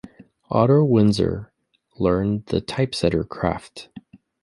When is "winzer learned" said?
0.83-2.47